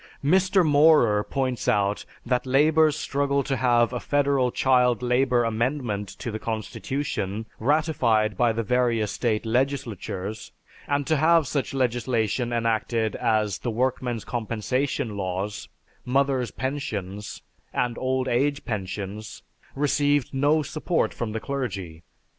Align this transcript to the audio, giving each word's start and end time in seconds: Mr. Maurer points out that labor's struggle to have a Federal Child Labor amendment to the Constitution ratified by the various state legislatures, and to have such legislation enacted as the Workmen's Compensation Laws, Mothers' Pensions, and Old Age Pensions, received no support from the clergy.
Mr. 0.25 0.65
Maurer 0.65 1.23
points 1.23 1.67
out 1.67 2.05
that 2.25 2.47
labor's 2.47 2.95
struggle 2.95 3.43
to 3.43 3.55
have 3.55 3.93
a 3.93 3.99
Federal 3.99 4.49
Child 4.51 5.03
Labor 5.03 5.43
amendment 5.43 6.09
to 6.17 6.31
the 6.31 6.39
Constitution 6.39 7.45
ratified 7.59 8.35
by 8.35 8.51
the 8.51 8.63
various 8.63 9.11
state 9.11 9.45
legislatures, 9.45 10.51
and 10.87 11.05
to 11.05 11.17
have 11.17 11.45
such 11.45 11.75
legislation 11.75 12.51
enacted 12.51 13.15
as 13.15 13.59
the 13.59 13.69
Workmen's 13.69 14.25
Compensation 14.25 15.15
Laws, 15.15 15.69
Mothers' 16.03 16.49
Pensions, 16.49 17.43
and 17.71 17.95
Old 17.99 18.27
Age 18.27 18.65
Pensions, 18.65 19.43
received 19.75 20.33
no 20.33 20.63
support 20.63 21.13
from 21.13 21.31
the 21.31 21.39
clergy. 21.39 22.01